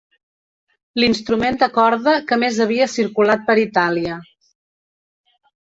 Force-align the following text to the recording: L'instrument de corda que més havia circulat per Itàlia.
L'instrument 1.01 1.59
de 1.65 1.67
corda 1.75 2.15
que 2.33 2.39
més 2.45 2.59
havia 2.67 2.89
circulat 2.95 3.47
per 3.53 3.59
Itàlia. 3.67 4.19